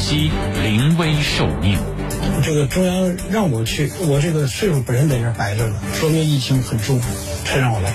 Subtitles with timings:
[0.00, 0.30] 西
[0.62, 1.78] 临危受命。
[2.42, 7.00] 这个中央让我去，我这个岁数本身在这儿摆着呢，说明疫情很重，
[7.44, 7.92] 才让我来。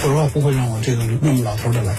[0.00, 1.94] 否则不会让我这个那么老头的来。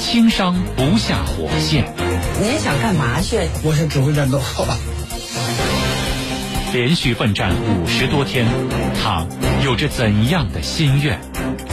[0.00, 1.94] 轻伤不下火线。
[2.42, 3.38] 您想干嘛去？
[3.62, 4.76] 我想指挥战斗，好吧。
[6.72, 8.46] 连续奋战五十多天，
[9.02, 9.26] 他
[9.64, 11.20] 有着怎样的心愿？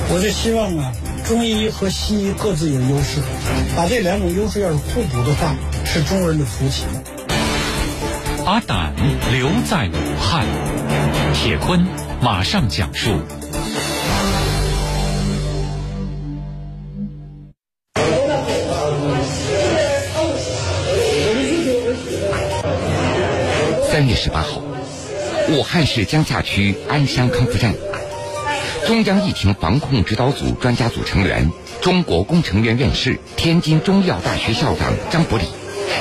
[0.09, 0.91] 我就希望啊，
[1.27, 3.19] 中医和西医各自有优势，
[3.75, 5.53] 把这两种优势要是互补的话，
[5.83, 6.85] 是中国人的福气。
[8.45, 8.93] 把胆
[9.33, 10.45] 留在武汉，
[11.33, 11.85] 铁坤
[12.21, 13.09] 马上讲述。
[23.91, 24.61] 三月十八号，
[25.49, 27.73] 武汉市江夏区安山康复站，
[28.87, 31.51] 中央疫情防控指导组专家组成员、
[31.81, 35.43] 中国工程院院士、天津中医药大学校长张伯礼。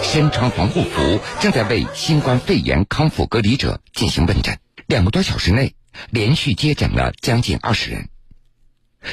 [0.04, 4.60] 身穿防护服，正在为新冠肺炎康复隔离者进行问诊。
[4.86, 5.74] 两个多小时内，
[6.10, 8.08] 连续接诊了将近二十人。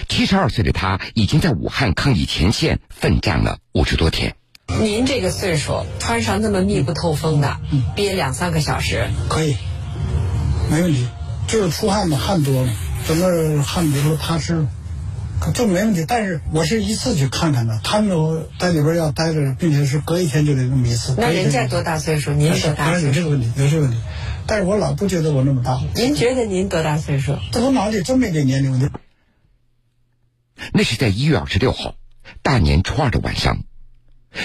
[0.08, 4.36] 七十二岁的他，已经在武汉抗疫前线奋战了五十多天。
[4.80, 7.60] 您这个岁数，穿上那么密不透风的，
[7.96, 9.58] 憋两三个小时，可以，
[10.70, 11.08] 没问题。
[11.48, 12.72] 就是出汗嘛，汗多嘛，
[13.08, 14.66] 整个汗比如说踏实。
[15.54, 21.16] 这没问题，但是我是一次去看看的，他们在里边要待着，并且是隔一天就得那么一次。
[21.18, 22.32] 那人家多大岁数？
[22.32, 22.98] 您多大？
[22.98, 23.98] 有这个问题，有这个问题。
[24.48, 25.82] 但是我老不觉得我那么大。
[25.96, 27.38] 您觉得您多大岁数？
[27.56, 28.88] 我脑里真没这年龄问题。
[30.72, 31.96] 那是在一月二十六号，
[32.42, 33.64] 大年初二的晚上，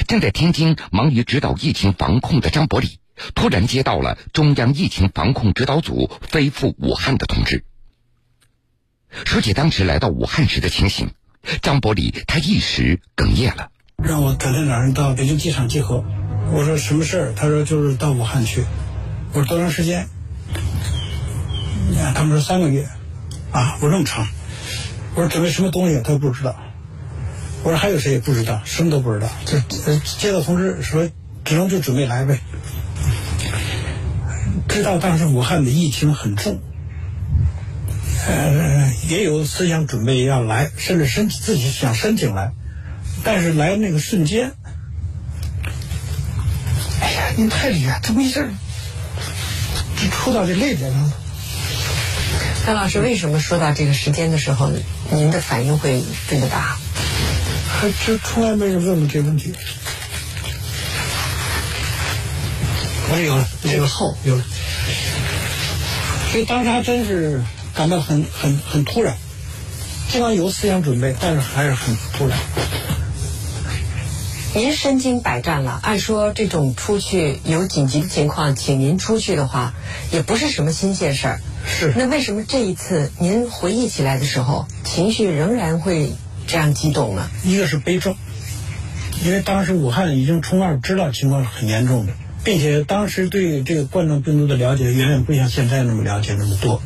[0.09, 2.99] 正在天津忙于指导疫情防控的张伯礼，
[3.37, 7.65] 突然接到了中央疫情防控指导组飞赴武汉的通知。
[9.25, 11.11] 说起当时来到武汉时的情形，
[11.63, 13.71] 张伯礼他一时哽咽了。
[14.03, 16.05] 让我改天早上到北京机场集合。
[16.53, 17.33] 我说什么事儿？
[17.35, 18.65] 他说就是到武汉去。
[19.33, 20.09] 我说多长时间？
[22.15, 22.87] 他们说三个月。
[23.51, 24.29] 啊，我说那么长。
[25.15, 26.01] 我说准备什么东西？
[26.03, 26.55] 他不知道。
[27.65, 29.29] 我说还有谁不知道，什么都不知道。
[29.45, 29.61] 这
[29.99, 31.11] 接到通知说，
[31.45, 32.39] 只能就准备来呗。
[34.69, 36.61] 知道当时武汉的疫情很重。
[38.27, 38.78] 呃，
[39.09, 42.53] 也有思想准备要来，甚至申自己想申请来，
[43.25, 44.53] 但是来那个瞬间，
[47.01, 51.13] 哎呀，您太厉害，怎么一下就戳到这泪点上了。
[52.67, 54.71] 张老师，为什么说到这个时间的时候，
[55.11, 56.77] 您的反应会这么大？
[58.07, 59.55] 这从来没人问过这问题。
[63.11, 64.45] 我有了，有了，后有了。
[66.31, 67.43] 所以当时还真是。
[67.79, 69.17] 感到很很很突然，
[70.11, 72.37] 尽管有思想准备，但是还是很突然。
[74.53, 79.75] 您身经百战了，按说这种出去有紧急的情况，请您出去的话，
[80.11, 81.41] 也不是什么新鲜事儿。
[81.65, 81.93] 是。
[81.97, 86.15] 那为什么这一次您回忆起来的时候，情绪仍然会
[86.49, 87.31] 这样激动呢？
[87.45, 88.17] 一个是悲壮，
[89.25, 92.13] 因为当时武汉已经从二知道情况是很严重的，
[92.43, 96.83] 并且当时对这个冠状病毒的了解远远不像现在那么了解那么多。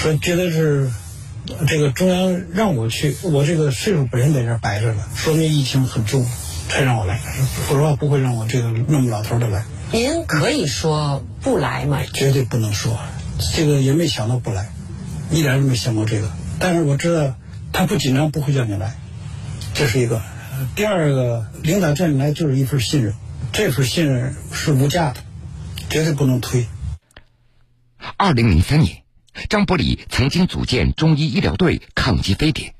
[0.00, 0.90] 说觉得是
[1.68, 6.26] 这个中央让我去，我这个岁数本身在这儿摆着呢，说明疫情很重，
[6.70, 7.18] 才让我来。
[7.18, 9.62] 否则话，不会让我这个那么老头的来。
[9.92, 12.00] 您可以说不来吗？
[12.14, 12.98] 绝对不能说，
[13.54, 14.72] 这个也没想到不来，
[15.30, 16.32] 一点都没想过这个。
[16.58, 17.34] 但是我知道
[17.70, 18.96] 他不紧张不会叫你来，
[19.74, 20.22] 这是一个。
[20.74, 23.12] 第二个，领导叫你来就是一份信任，
[23.52, 25.20] 这份信任是无价的，
[25.90, 26.64] 绝对不能推。
[28.16, 29.02] 二零零三年。
[29.48, 32.74] 张伯礼曾经组建中医医疗队抗击非典，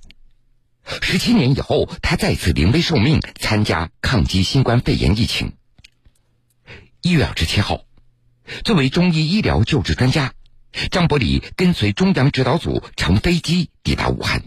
[1.00, 5.52] 十七年以后，他再次临危受命参加抗击新冠肺炎疫情。
[7.02, 7.84] 一月二十七号，
[8.64, 10.34] 作为中医医疗救治专家，
[10.90, 14.42] 张伯礼跟随中央指导组乘飞机抵达武汉。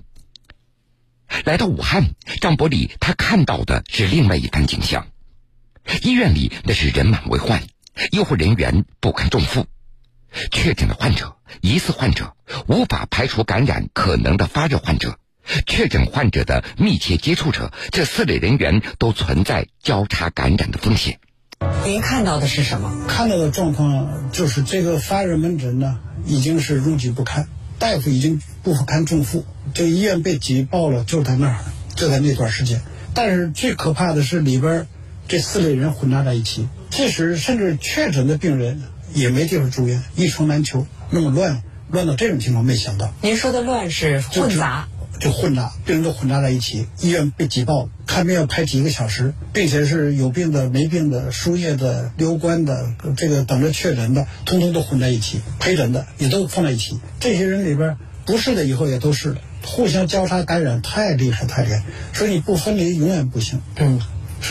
[1.45, 5.07] 来到武汉，张伯礼他看到的是另外一番景象：
[6.03, 7.63] 医院里那是人满为患，
[8.11, 9.65] 医护人员不堪重负。
[10.51, 12.33] 确诊的患者、疑似患者、
[12.67, 15.17] 无法排除感染可能的发热患者、
[15.65, 21.19] 确诊患者的密切接触者，这四类人员都存在交叉感染的风险。
[21.85, 23.05] 您看到的是什么？
[23.07, 27.47] 看到的状况就是这个发热门诊呢，已经是拥挤不堪，
[27.79, 31.59] 大夫已经不堪重负，这医院被挤爆了，就在那儿，
[31.95, 32.81] 就在那段时间。
[33.13, 34.87] 但是最可怕的是里边
[35.27, 38.81] 这四类人混杂在一起，即使甚至确诊的病人。
[39.13, 43.13] 也没地方住院，一床难求，那么乱，乱到这种情况，没想到。
[43.21, 44.87] 您说的乱是混杂，
[45.19, 56.99] 就混杂，病人都混杂在一起，医院被挤爆，看病要排几个小时，并且是有病的、没病的、输液的、留观的、这个等着确诊的，通通都混在一起，陪诊的也都放在一起。
[57.19, 57.95] 这些人里边
[58.25, 61.83] 不是的，以后也都是的，互相交叉感染，太厉害，太厉害。
[62.13, 63.61] 所以你不分离永远不行。
[63.75, 64.01] 嗯，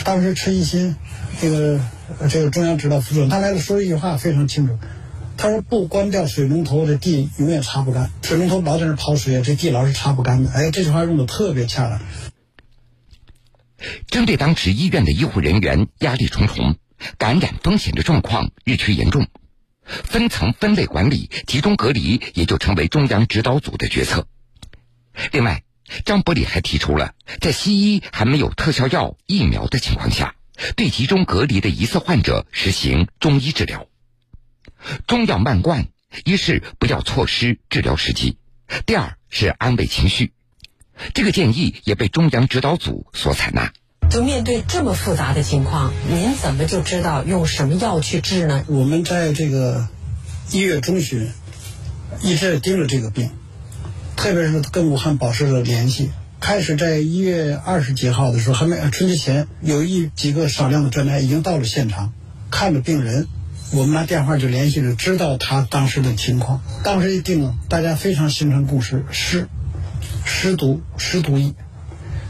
[0.03, 0.95] 当时陈一新，
[1.39, 1.79] 这个
[2.29, 4.77] 这个中央指导副主任，他来了说了一句话非常清楚。
[5.35, 8.11] 他说：“不关掉水龙头，这地永远擦不干。
[8.21, 11.99] 水龙头老在那跑水，这地老是擦不干的。”哎，这句话用的特别恰当。
[14.07, 16.77] 针对当时医院的医护人员压力重重、
[17.17, 19.27] 感染风险的状况日趋严重，
[19.83, 24.27] 分层分类管理、集中隔离也就成为中央指导组的决策。
[25.31, 25.63] 另外，
[26.05, 30.35] 张伯礼还提出了，在西医还没有特效药、疫苗的情况下，
[30.75, 33.87] 对集中隔离的疑似患者实行中医治疗。
[35.07, 35.87] 中药慢灌，
[36.25, 38.37] 一是不要错失治疗时机，
[38.85, 40.33] 第二是安慰情绪。
[41.13, 43.71] 这个建议也被中央指导组所采纳。
[44.09, 48.63] 就面对这么复杂的情况，您怎么就知道用什么药去治呢？
[48.67, 49.87] 我们在这个
[50.51, 51.31] 一月中旬
[52.21, 53.31] 一直盯着这个病，
[54.23, 56.09] 特别是跟武汉保持着联系。
[56.39, 62.13] 开始在一月二十几号的时候，还没春节前，有一几个少量的专家已经到了现场，
[62.49, 63.27] 看着病人。
[63.73, 66.61] 我们拿电话就联系了，知道他当时的情况。
[66.85, 69.49] 当时一定，大家非常形成共识：湿、
[70.23, 71.53] 湿毒、湿毒液。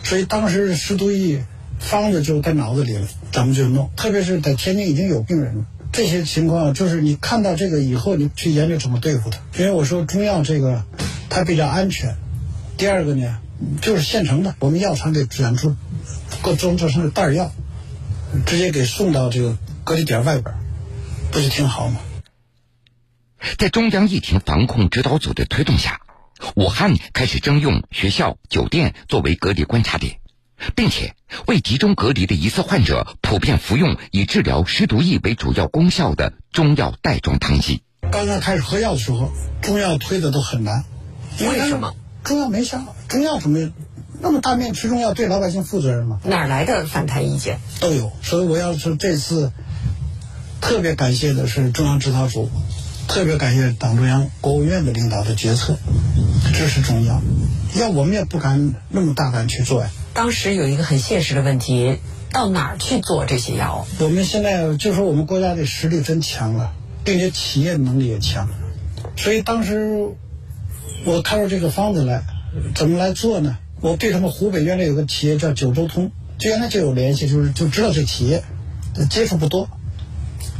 [0.03, 1.45] 所以当时湿毒液
[1.77, 3.91] 方子就在脑子里了，咱们就弄。
[3.95, 9.37] 特别是在天津已经有病人了，这些情况就是你看到这个以后，你去研究怎么对付它。
[9.59, 10.83] 因为我说中药这个
[11.33, 12.15] 它比较安全。
[12.77, 13.39] 第二个呢，
[13.81, 15.75] 就是现成的，我们药厂给选出
[16.43, 17.51] 各种做成的袋药，
[18.45, 20.53] 直接给送到这个隔离点外边。
[21.31, 21.99] 不是挺好吗？
[23.57, 26.01] 在中央疫情防控指导组的推动下，
[26.55, 30.19] 武汉开始征用学校、酒店作为隔离观察点，
[30.75, 31.15] 并且
[31.47, 37.81] 为集中隔离的疑似患者普遍服用以治疗湿毒疫为主要功效的中药袋装汤剂。
[38.11, 39.31] 刚刚开始喝药的时候，
[39.63, 40.85] 中药推的都很难，
[41.39, 41.93] 为什么？
[42.23, 43.71] 中药没效，中药怎么
[44.21, 46.19] 那么大面吃中药对老百姓负责任吗？
[46.23, 47.59] 哪来的反弹意见？
[47.79, 49.51] 都有，所以我要说这次。
[50.61, 52.49] 特别感谢的是中央指导组，
[53.09, 55.77] 特别感谢党中央、国务院的领导的决策，
[56.53, 57.21] 支持中药。
[57.75, 59.89] 要我们也不敢那么大胆去做呀。
[60.13, 61.97] 当时有一个很现实的问题，
[62.31, 63.85] 到哪儿去做这些药？
[63.99, 66.71] 我们现在就说我们国家的实力真强了，
[67.03, 68.47] 并且企业能力也强，
[69.17, 70.15] 所以当时
[71.05, 72.23] 我看出这个方子来，
[72.75, 73.57] 怎么来做呢？
[73.81, 78.43] 我对他们湖北原来有个企业叫九州通，就原来就有联系，就是就知道这企业，
[79.09, 79.69] 接触不多。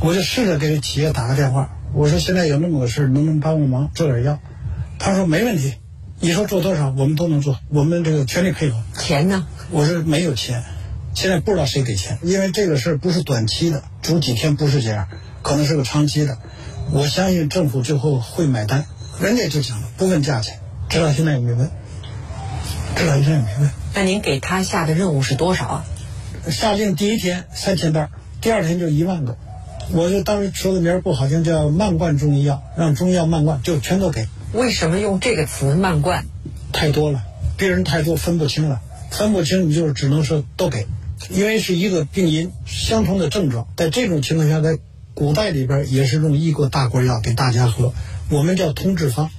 [0.01, 4.39] 我就试着给企业打个电话，我说现在有那么个事能不能帮个忙做点药？
[4.99, 5.75] 他说没问题，
[6.19, 8.77] 你说做多少我们都能做，我们这个全力配合。
[8.99, 9.47] 钱呢？
[9.71, 10.61] 我说没有钱，
[11.15, 15.07] 现在不知道谁给钱，因为这个事儿不是短期的，煮几天不是这样，
[15.41, 16.37] 可能是个长期的。
[16.91, 18.85] 我相信政府最后会买单，
[19.21, 21.69] 人家就讲了，不问价钱，直到现在也没问，
[22.95, 23.69] 直到现在也没问。
[23.93, 25.85] 那您给他下的任务是多少啊？
[26.49, 28.09] 下令第一天三千袋，
[28.41, 29.37] 第二天就一万个。
[29.91, 34.27] 我就当时说的名儿不好听，叫慢灌中医药，让中医药慢灌，就全都给。
[34.53, 36.25] 为什么用这个词“慢灌”？
[36.71, 37.21] 太多了，
[37.57, 38.81] 病人太多，分不清了，
[39.11, 40.87] 分不清你就只能说都给，
[41.29, 44.79] 因为是一个病因，相同的症状，在这种情况下，在
[45.13, 47.93] 古代里边也是用一个大锅药给大家喝，
[48.33, 49.29] 我们叫通治方，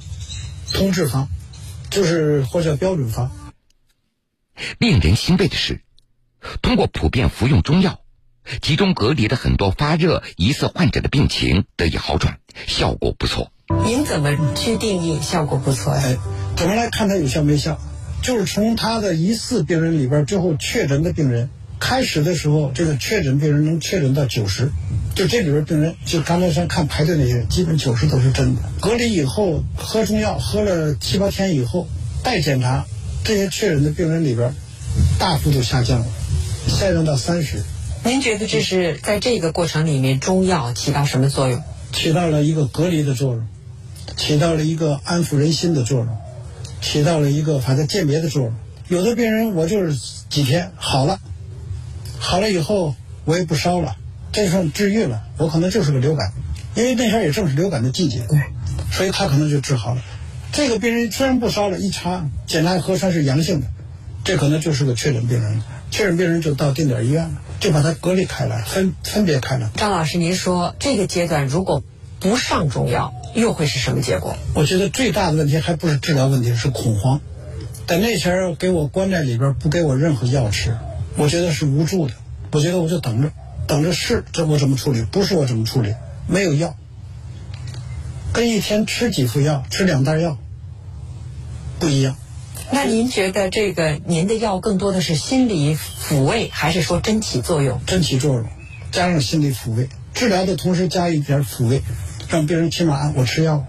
[0.73, 1.27] 通治方，
[1.91, 3.33] 就是或者标准方。
[4.79, 5.81] 令人欣慰的是，
[6.63, 8.01] 通过普遍服用中药。
[8.63, 13.51] 集中隔离的很多发热疑似患者的病情得以好转，效果不错。
[13.85, 16.03] 您怎么去定义效果不错呀？
[16.57, 17.81] 怎么来看它有效没效？
[18.23, 24.71] 就是从他的疑似病人里边，最后确诊的病人，开始的时候，这个确诊病人能确诊到九十，
[25.15, 28.63] 就这里边病人，就刚才咱看排队那些，基本九十都是真的。
[28.81, 31.87] 隔离以后喝中药，喝了七八天以后，
[32.25, 32.85] 再检查，
[33.23, 34.53] 这些确诊的病人里边，
[35.19, 36.07] 大幅度下降了，
[36.67, 37.63] 下降到三十。
[38.05, 41.63] 您觉得这是在这个过程里面中药起到什么作用？
[41.93, 43.47] 起到了一个隔离的作用，
[44.17, 46.09] 起到了一个安抚人心的作用，
[46.83, 48.55] 起到了一个反正鉴别的作用。
[48.89, 49.97] 有的病人我就是
[50.29, 51.21] 几天好了，
[52.19, 53.97] 好了以后我也不烧了，
[54.35, 55.23] 这时候治愈了。
[55.39, 56.33] 我可能就是个流感，
[56.75, 58.39] 因为那时候也正是流感的季节，对，
[58.93, 60.03] 所以他可能就治好了。
[60.53, 63.69] 这个病人虽然不烧了，一查检查核酸是阳性的，
[64.25, 65.63] 这可能就是个确诊病人。
[65.91, 67.31] 确诊病人就到定点医院了。
[67.61, 69.71] 就把它隔离开来，分分别开了。
[69.77, 71.83] 张老师，您说这个阶段如果
[72.21, 74.37] 不上中药，又会是什么结果？
[74.55, 77.21] 我觉得最大的问题还不是治疗问题，是恐慌。
[77.87, 80.77] 在那前儿给我关在里边，不给我任何药吃，
[81.17, 82.15] 我觉得是无助的。
[82.51, 83.31] 我觉得我就等着，
[83.67, 85.95] 等着是这我怎么处理，不是我怎么处理，
[86.27, 86.77] 没有药，
[88.33, 90.39] 跟一天吃几副药，吃两袋药
[91.79, 92.17] 不一样。
[92.73, 97.81] 那您觉得这个您的药更多的是心理抚慰，还是说真起作用？
[97.87, 98.47] 真起作用，
[98.91, 101.83] 加上心理抚慰，治疗的同时加一点抚慰，
[102.29, 103.67] 让病人起码我吃药，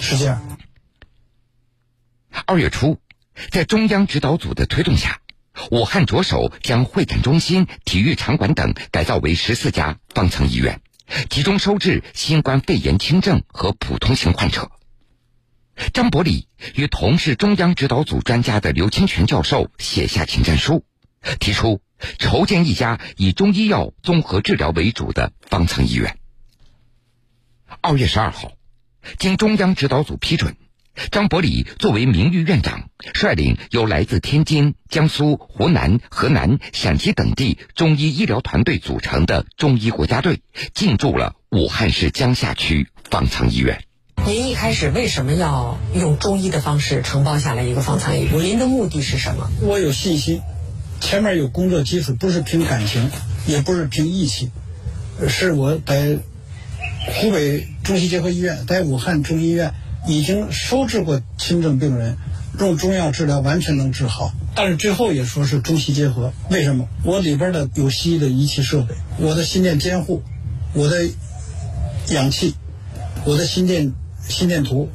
[0.00, 0.58] 是这样。
[2.46, 2.98] 二月初，
[3.50, 5.20] 在中央指导组的推动下，
[5.70, 10.80] 武汉着手将会展中心、体育场馆等改造为十四家方舱医院，
[11.28, 14.70] 集中收治新冠肺炎轻症和普通型患者。
[15.92, 20.84] 张伯礼与同是中央指导组专家的刘清泉教授写下请战书，
[21.38, 21.80] 提出
[22.18, 26.18] 筹建一家以中医药综合治疗为主的方舱医院。
[27.80, 28.52] 二月十二号，
[29.18, 30.56] 经中央指导组批准。
[31.10, 40.42] 张伯礼作为名誉院长，率领由来自天津、江苏、湖南、河南、陕西等地中医医疗团队组成的中医国家队，
[40.74, 43.82] 进驻了武汉市江夏区方舱医院。
[44.26, 48.38] 您一开始为什么要用中医的方式承包下来一个方舱医院？
[48.44, 49.50] 您的目的是什么？
[49.62, 50.42] 我有信心，
[51.00, 53.10] 前面有工作基础，不是凭感情，
[53.46, 54.50] 也不是凭义气，
[55.28, 56.18] 是我在
[57.06, 59.72] 湖北中西结合医院，在武汉中医院。
[60.06, 62.16] 已经收治过轻症病人，
[62.58, 64.32] 用中药治疗完全能治好。
[64.54, 66.88] 但是最后也说是中西结合，为什么？
[67.04, 70.22] 我里边的有西医的仪器设备，我的心电监护，
[70.72, 71.08] 我的
[72.08, 72.54] 氧气，
[73.24, 73.92] 我的心电
[74.28, 74.90] 心电图，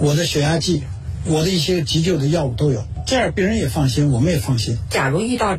[0.00, 0.82] 我的血压计，
[1.24, 4.78] 我的一些急救的药物都有，这样病人也放心，我们也放心。
[4.90, 5.56] 假如遇到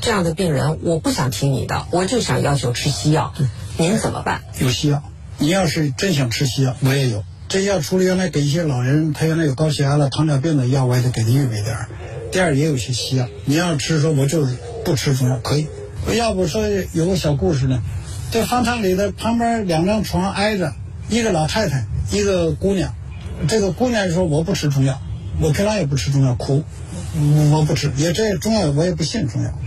[0.00, 3.32] 这样的病人，我不想听你的，我就想要求吃西药，
[3.76, 4.42] 您怎么办？
[4.58, 5.02] 有西药，
[5.38, 7.22] 你要是真想吃西药，我也有。
[7.48, 11.88] 这药除了原来给一些老人，他原来有高血压了、糖尿病的药，我也得给他预备点儿。
[12.30, 15.66] 第二，也有些西药，你要吃说，我就是不吃中药，可以。
[16.14, 17.80] 要不说有个小故事呢，
[18.30, 20.74] 这方舱里的旁边两张床挨着，
[21.08, 22.94] 一个老太太，一个姑娘。
[23.48, 25.00] 这个姑娘说我不吃中药，
[25.40, 26.64] 我平常也不吃中药，苦，
[27.50, 29.58] 我不吃，也这中药我也不信中药。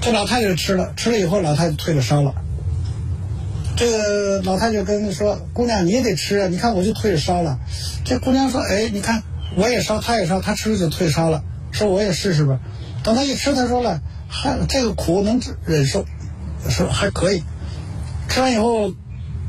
[0.00, 2.34] 这老太太吃了，吃了以后老太太退了烧了。
[3.76, 6.48] 这个老太太跟他说：“姑娘，你也得吃啊！
[6.48, 7.58] 你看我就退烧了。”
[8.04, 9.22] 这姑娘说：“哎，你看
[9.56, 11.42] 我也烧，他也烧，他吃了就退烧了。
[11.72, 12.60] 说我也试试吧。
[13.02, 16.04] 等他一吃，他说了，还这个苦能忍受，
[16.68, 17.42] 说还可以。
[18.28, 18.92] 吃完以后，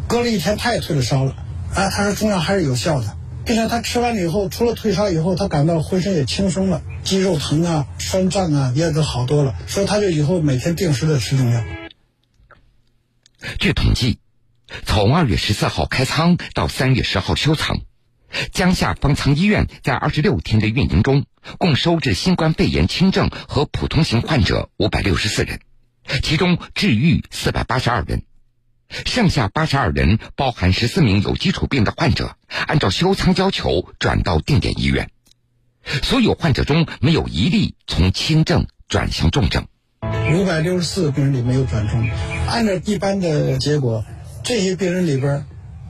[0.08, 1.36] 隔了一天，他也退了烧了。
[1.74, 3.08] 啊，他说中药还是有效的，
[3.44, 9.56] 并且他吃完了以后，除了退烧以后，他感到浑身也轻松了，肌肉疼啊、酸胀啊也都好多了。
[9.68, 11.62] 说他就以后每天定时的吃中药。”
[13.60, 14.19] 据统计，
[14.86, 17.81] 从二月十四号开仓到三月十号休仓，
[18.51, 21.25] 江夏方舱医院在二十六天的运营中，
[21.57, 25.60] 共收治新冠肺炎轻症和普通型患者五百六十四人，
[26.21, 28.24] 其中治愈四百八十二人，
[29.05, 35.10] 剩下八十二人包含十四名有基础病的患者，按照休仓要求转到定点医院，
[36.03, 39.67] 所有患者中没有一例从轻症转向重症。
[40.30, 42.10] 五百六十四个病人里没有转重，
[42.48, 44.06] 按照一般的结果，
[44.44, 45.46] 这些病人里边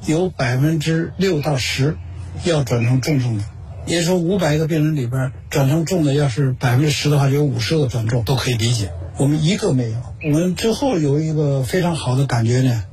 [0.06, 1.96] 有百分之六到十
[2.44, 3.44] 要转成重症的。
[3.86, 8.92] 也就是说，五百个病人里边转成重的，要是百分之十的话，有五十个转重都可以理解。
[9.18, 9.98] 我们一个没有。
[10.24, 12.84] 我们最后有一个非常好的感觉呢，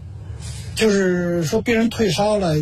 [0.75, 2.55] 就是说病人退烧了，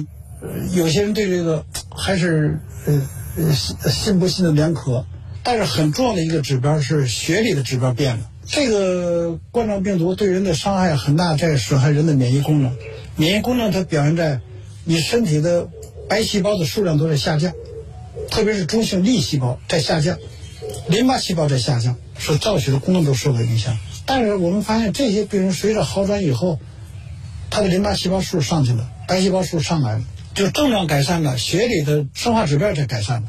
[0.72, 5.06] 有些人对这个还是呃信信不信的两可。
[5.42, 8.28] 但是很重要的一个指标是血里的指标变了。
[8.48, 12.76] 这个冠状病毒对人的伤害很大，在损害人的免疫功能。
[13.16, 14.40] 免疫功能它表现在
[14.84, 15.68] 你身体的
[16.08, 17.52] 白细胞的数量都在下降，
[18.30, 20.16] 特别是中性粒细胞在下降，
[20.88, 23.76] 淋巴细胞在下降，所造血的功能都受到影响。
[24.06, 26.60] 但是我们发现这些病人随着好转以后，
[27.50, 33.28] 他的淋巴细胞数上去了，白细胞数上来了，就症状改善了，血里的生化指标在改善了。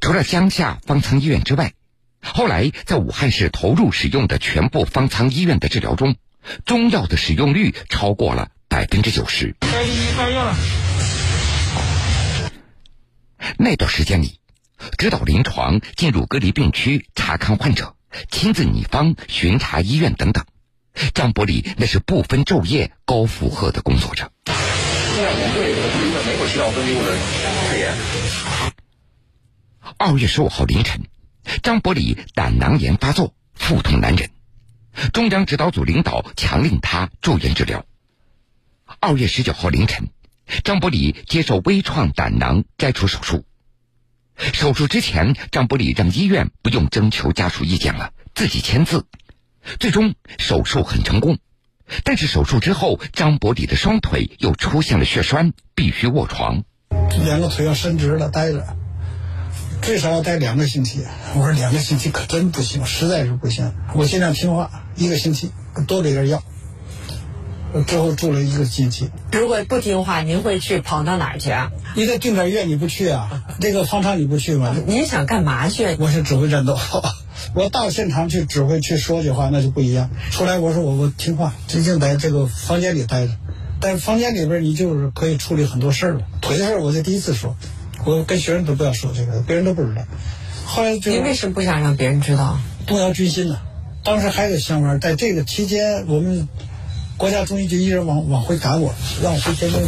[0.00, 1.72] 除了江夏方舱医院之外。
[2.22, 6.16] 后来，在武汉市投入使用的全部方舱医院的治疗中，
[6.64, 9.56] 中药的使用率超过了百分之九十。
[13.56, 14.38] 那段时间里，
[14.98, 17.96] 指导临床进入隔离病区查看患者，
[18.30, 20.44] 亲自拟方、巡查医院等等，
[21.14, 24.30] 张伯礼那是不分昼夜、高负荷的工作着。
[24.44, 25.74] 现在我们队
[26.26, 27.16] 没有需要分流的
[27.70, 27.94] 肺炎。
[29.96, 31.02] 二月十五号凌晨。
[31.62, 34.30] 张伯礼胆囊炎发作，腹痛难忍，
[35.12, 37.84] 中央指导组领导强令他住院治疗。
[39.00, 40.08] 二月十九号凌晨，
[40.64, 43.44] 张伯礼接受微创胆囊摘除手术。
[44.36, 49.06] 手术之前，张伯礼让医院不用征求家属意见了，自己签字。
[49.78, 51.38] 最终手术很成功，
[52.04, 56.64] 但是手术之后，张伯礼的双腿又出现了血栓，必须卧床。
[57.24, 58.76] 两个腿要伸直了，待着，
[59.82, 61.04] 最少要待两个星期。
[61.34, 63.72] 我说两个星期可真不行，实在是不行。
[63.94, 65.50] 我尽量听话，一个星期
[65.86, 66.42] 多给点药。
[67.86, 69.10] 最后住了一个星期。
[69.30, 71.70] 如果不听话，您会去跑到哪儿去啊？
[71.94, 73.44] 你在定点医院你不去啊？
[73.60, 74.74] 这个方舱你不去吗？
[74.86, 75.96] 您想干嘛去？
[76.00, 76.76] 我是指挥战斗。
[77.54, 80.10] 我到现场去指挥去说句话，那就不一样。
[80.32, 83.32] 出来我说我我听话，最近在这个房间里待着。
[83.80, 86.22] 但是房间里边，你就是可以处理很多事儿了。
[86.42, 87.56] 腿的事儿，我这第一次说，
[88.04, 90.02] 我跟学生都不要说这个，别人都不知道。
[90.66, 92.58] 后来就您为什么不想让别人知道？
[92.86, 93.58] 动摇军心呢。
[94.02, 96.48] 当时还有个想法，在这个期间，我们
[97.16, 99.80] 国家中医局一直往往回赶我，让我回天津。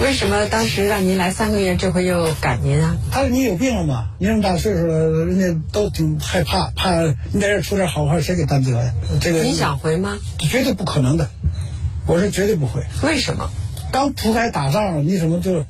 [0.00, 2.96] 为什么当时让您来三个月，这回又赶您啊？
[3.10, 4.10] 他说你有病了吗？
[4.18, 8.94] 你这么大岁数了，人家都挺害怕，怕你在这出点好话，谁给担责呀？
[9.20, 10.16] 这个你想回吗？
[10.38, 11.28] 绝对不可能的，
[12.06, 12.82] 我是绝对不会。
[13.02, 13.50] 为什么？
[13.90, 15.64] 刚铺开打仗了，你怎么就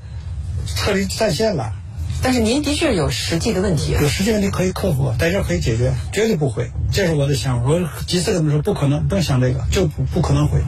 [0.77, 1.73] 撤离战线了？
[2.21, 4.03] 但是您的确有实际的问题啊。
[4.03, 6.71] 有实际问题可以克服，在这可以解决，绝对不会。
[6.93, 10.61] 这是我的想法，我几次跟他们说不可能，不用想这个，就不不可能会。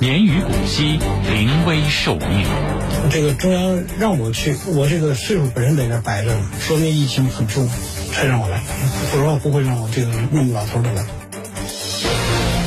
[0.00, 0.98] 年逾古稀，
[1.30, 2.46] 临危受命。
[3.10, 7.68] 这个中央让我去，我这个岁数本身在这摆着呢，说明疫情很重，
[8.12, 8.62] 才让我来。
[9.12, 11.04] 不然不会让我这个那么老头的来。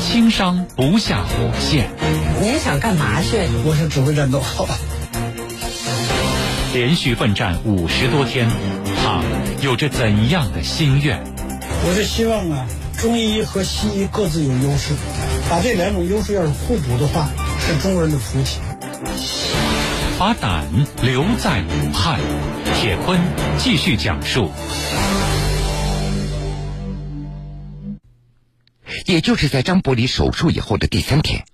[0.08, 1.90] 轻伤不下火线。
[2.42, 3.38] 您想干嘛去？
[3.66, 4.42] 我想指挥战斗。
[6.76, 8.50] 连续奋战五十多天，
[8.98, 9.24] 他
[9.62, 11.24] 有着怎样的心愿？
[11.86, 12.68] 我是希望啊，
[12.98, 14.94] 中医和西医各自有优势，
[15.50, 17.30] 把这两种优势要是互补的话，
[17.62, 18.60] 是中国人的福气。
[20.20, 20.66] 把胆
[21.02, 22.20] 留在武汉，
[22.76, 23.22] 铁坤
[23.58, 24.52] 继续讲述。
[29.06, 31.46] 也就是在张伯礼手术以后的第三天，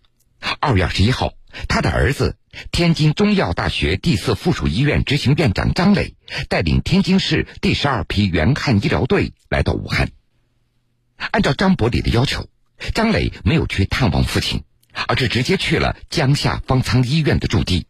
[0.60, 1.34] 二月二十一号，
[1.67, 2.35] 他的儿子
[2.71, 6.15] 天津中医药大学第四附属医院执行院长张磊
[6.49, 10.09] 带领天津市第十二批援汉医疗队来到武汉。
[11.17, 12.47] 按照张伯礼的要求，
[12.93, 14.63] 张磊没有去探望父亲，
[15.07, 17.85] 而是直接去了江夏方舱医院的驻地。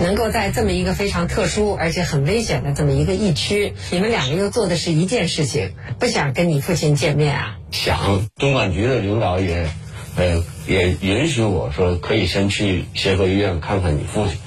[0.00, 7.56] 能够在这么一个非常特殊而且很危险的这么一个疫区，你们两个又做的是一件事情，不想跟你父亲见面啊？
[7.70, 9.70] 想，东莞局的领导也，
[10.16, 14.38] 呃，也允许我说可以先去协和医院看看你父亲。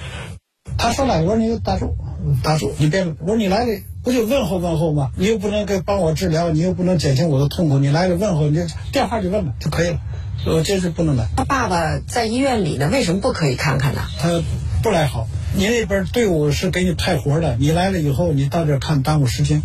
[0.77, 1.95] 他说了，我说你打住，
[2.41, 5.11] 打住，你别，我说你来了不就问候问候吗？
[5.15, 9.99] 你又不能给帮我治疗，你又不能减轻我的痛苦，你来了问候，你电话就问问就可以了。
[10.47, 11.27] 我这是不能来。
[11.35, 14.01] 他爸爸在医院里呢，为什么不可以看看呢？
[14.19, 14.41] 他
[14.81, 15.27] 不来好。
[15.53, 19.61] 你那边队伍是给你派活的，你来了以后，你到这看耽误时间。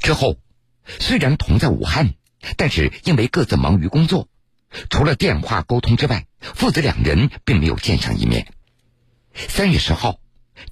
[0.00, 0.36] 之后，
[1.00, 2.14] 虽然同在武汉，
[2.56, 4.28] 但是因为各自忙于工作，
[4.90, 8.46] 除了电话沟通之外，父子两人并没有见上一面。
[9.34, 10.18] 三月十号，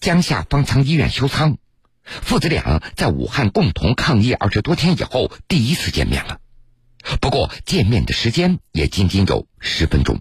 [0.00, 1.56] 江夏方舱医院休舱，
[2.04, 6.38] 父子俩在武汉共同抗疫二十多天以后，第一次见面了。
[7.20, 10.20] 不过见面的时间也仅仅有十分钟。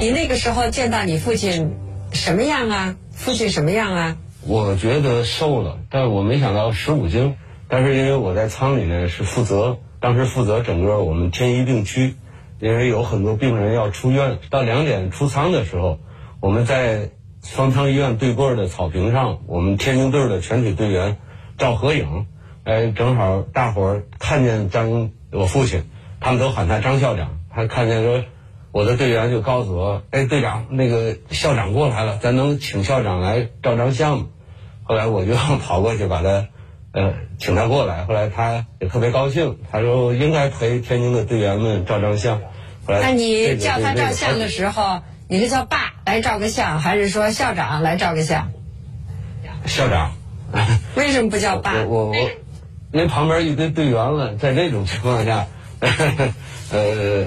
[0.00, 1.72] 你那个时候见到你父亲？
[2.12, 2.96] 什么样啊？
[3.12, 4.16] 父亲什么样啊？
[4.42, 7.36] 我觉得瘦了，但我没想到十五斤。
[7.68, 12.16] 但是因为我在舱里呢是负责，当时负责整个我们天一病区，
[12.60, 15.98] 因为有很多病人要出院，到两点出舱的时候，
[16.40, 17.10] 我们在
[17.42, 21.16] 方舱医院对过的草坪上，我们天津队的全体队员
[21.58, 22.26] 照合影。
[22.64, 28.22] 哎，正好大伙儿看见张我父亲，他们都喊他张校长，他看见说。
[28.72, 34.26] 我的队员就告诉我：“哎，队长，那个校长过来了，咱能请校长来照张相吗？”
[34.84, 36.46] 后来我就跑过去把他，
[36.92, 38.04] 呃，请他过来。
[38.04, 42.42] 后来他也特别高兴，他说：“应该陪天津的队员们照张相。”
[43.02, 48.50] 那你叫他照相的时候，你是叫爸来照个相，还是说校长来照个相？
[49.66, 50.12] 校长。
[50.96, 51.84] 为什么不叫爸？
[51.84, 52.14] 我我，
[52.92, 55.46] 因为旁边一堆队员了，在这种情况下，
[56.72, 57.26] 呃。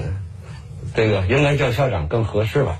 [0.94, 2.78] 这个应该叫校长更合适吧，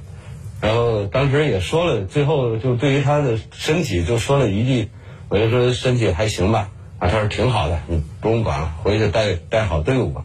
[0.60, 4.88] 然后当时也说了，最后就对于他的身体就说了一句，
[5.28, 6.68] 我就说身体还行吧，
[7.00, 10.22] 啊，他说挺好的，你不用管了，回去带带好队伍吧。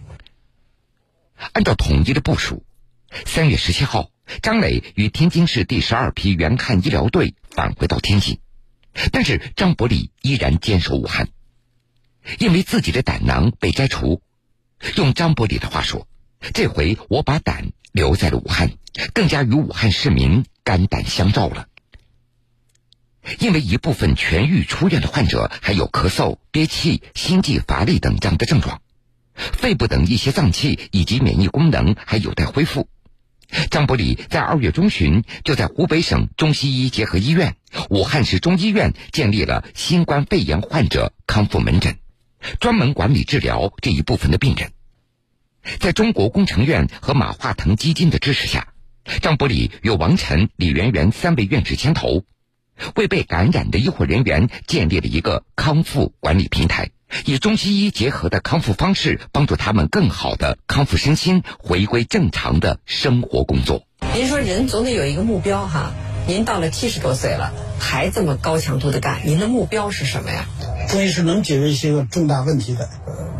[1.53, 2.65] 按照统一的部署，
[3.25, 8.39] 三月十七号，张磊与天津市第十二批援汉医疗队返回到天津，
[9.11, 11.29] 但是张伯礼依然坚守武汉，
[12.37, 14.21] 因为自己的胆囊被摘除，
[14.95, 16.07] 用张伯礼的话说，
[16.53, 17.71] 这回我把胆。
[17.91, 18.73] 留在了武汉，
[19.13, 21.67] 更加与武汉市民肝胆相照了。
[23.39, 28.83] 因为一部分痊愈出院的患者还有咳嗽、憋气、心悸乏力等这样的症状，
[29.39, 32.87] 肺部等一些脏器以及免疫功能还有待恢复。
[33.71, 37.55] 张伯礼在二月中旬就在湖北省中西医结合医院、
[37.89, 41.97] 武汉市中医院建立了新冠肺炎患者康复门诊，
[42.59, 44.71] 专门管理治疗这一部分的病人。
[45.79, 48.73] 在中国工程院和马化腾基金的支持下，
[49.21, 52.23] 张伯礼与王晨、李媛媛三位院士牵头，
[52.95, 56.91] 为被感染的医护人员建立了一个康复管理平台。
[57.25, 63.83] 以中西医结合的康复方式，帮助他们更好的康复身心，回归正常的生活工作。
[64.15, 65.91] 您说人总得有一个目标哈，
[66.27, 70.45] 您到了七十多岁了，还这么高强度的干，您的目标是什么呀？
[70.87, 72.89] 中医是能解决一些个重大问题的，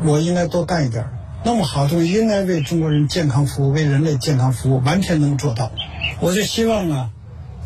[0.03, 1.07] 我应该多干一点
[1.43, 5.71] 那么好东西应该为中国人健康服务，为人类健康服务，完全能做到。
[6.19, 7.09] 我就希望啊，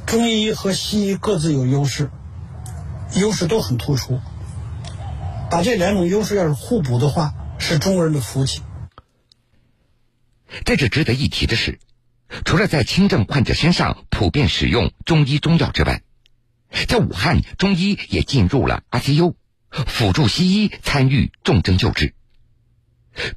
[0.05, 2.11] 中医和西医各自有优势，
[3.15, 4.19] 优势都很突出。
[5.53, 8.63] 把这两种优势要是互补的话，是中国人的福气。
[10.65, 11.77] 在这值得一提的是，
[12.43, 16.01] 除了在轻症患者身上普遍使用中医中药之外，
[16.87, 19.35] 在武汉中医也进入了 ICU，
[19.69, 22.15] 辅助西医参与重症救治。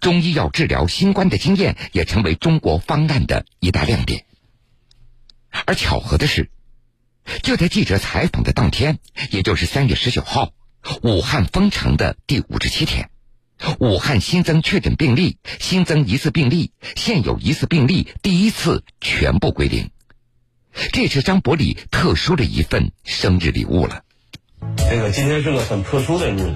[0.01, 4.25] 中医药治疗新冠的经验也成为中国方案的一大亮点。
[5.67, 6.51] 而巧合的是，
[7.43, 9.01] 就在记者采访的当天，
[9.31, 10.55] 也就是三月十九号。
[11.03, 13.11] 武汉封城的第五十七天，
[13.81, 19.91] 武汉新增确诊病例、新增疑似病例、现有疑似病例第一次全部归零。
[20.93, 24.03] 这是张伯礼特殊的一份生日礼物了。
[24.77, 26.55] 这个今天是个很特殊的日子，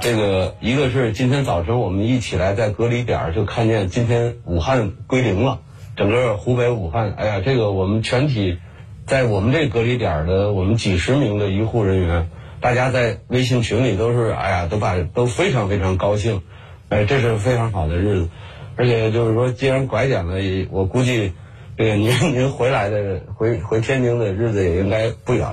[0.00, 5.60] 这个一个是今天早晨我们一起来在隔离点就看见今天武汉归零了，
[5.96, 8.58] 整个湖北武汉，哎呀，这个我们全体
[9.06, 12.30] 在我们这隔离点的我们几十名的医护人员。
[12.60, 16.42] 大家在微信群里都是，哎呀，都把都非常非常高兴，
[16.90, 18.28] 哎，这是非常好的日子，
[18.76, 20.34] 而且就是说，既然拐点了，
[20.70, 21.32] 我估计
[21.78, 25.48] 这个您您回来的回回天津的日子也应该不远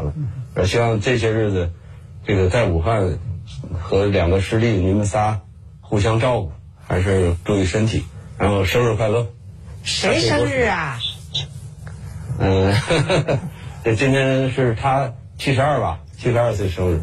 [0.53, 1.71] 了，希望这些日子，
[2.25, 3.17] 这个在武汉
[3.79, 5.39] 和两个师弟你们仨
[5.79, 6.51] 互相照顾，
[6.85, 8.03] 还是注意身体，
[8.37, 9.27] 然后生日快乐。
[9.83, 10.99] 谁生日啊？
[12.39, 12.75] 嗯，
[13.85, 16.01] 这今天是他七十二吧。
[16.19, 17.01] 七十二岁生日，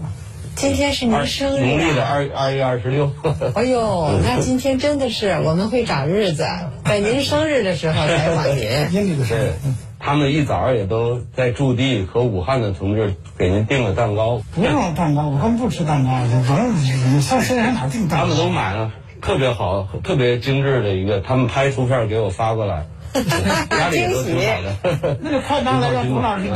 [0.56, 3.12] 今天是您生日，农历的二二月二十六。
[3.54, 6.44] 哎呦， 那今天真的是我们会找日子，
[6.84, 8.64] 在您生日的时候采访您。
[8.92, 9.52] 阴历的是，
[10.00, 14.42] 他们一早也都在驻地和武汉的同志给您订了蛋糕。
[14.52, 16.10] 不用蛋糕，我们不吃蛋糕，
[16.42, 18.26] 反正上现在哪订蛋糕？
[18.26, 18.90] 他们都买了，
[19.22, 22.86] 特别好，特别精致的一个，他们拍图片给我发过来。
[23.78, 26.50] 压力都挺好的，那就快拿来让董老师，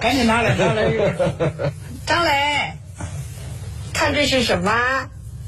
[0.00, 0.90] 赶紧拿来拿来。
[2.04, 2.72] 张磊，
[3.92, 4.72] 看这是什么？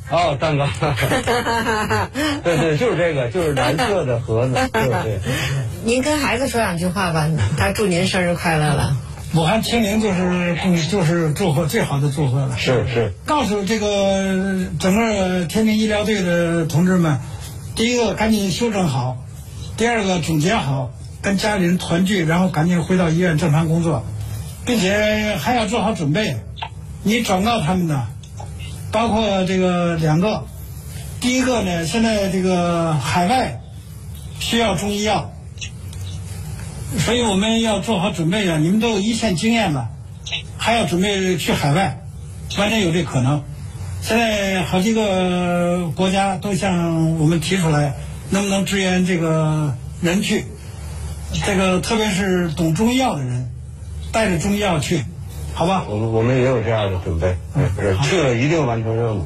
[0.09, 0.69] 哦，蛋糕。
[2.45, 4.55] 对对，就是这个，就是蓝色的盒子。
[4.73, 5.19] 对对。
[5.85, 8.97] 您跟孩子说两句话吧，他祝您生日快乐了。
[9.35, 10.57] 武汉清零就是
[10.91, 12.57] 就是祝贺最好的祝贺了。
[12.57, 13.15] 是是。
[13.25, 17.19] 告诉这个整个天津医疗队的同志们。
[17.75, 19.17] 第一个赶紧休整好，
[19.77, 20.91] 第二个总结好，
[21.23, 24.05] 跟家里人团聚，然后赶紧回到医院正常工作，
[24.67, 26.37] 并且还要做好准备。
[27.03, 28.07] 你转告他们的，
[28.93, 30.45] 包括这个两个，
[31.21, 33.61] 第一个呢，现在这个海外
[34.39, 35.33] 需要中医药，
[36.99, 38.59] 所以我们要做好准备啊！
[38.59, 39.89] 你们都有一线经验了，
[40.59, 42.05] 还要准备去海外，
[42.59, 43.43] 完全有这可能。
[44.03, 47.95] 现在好几个国家都向我们提出来，
[48.31, 50.45] 能不能支援这个人去？
[51.47, 53.49] 这个特别是懂中医药的人，
[54.11, 55.05] 带着中医药去，
[55.55, 55.85] 好吧？
[55.89, 57.37] 我们我们也有这样的准备，
[58.03, 59.25] 去了一定完成任务。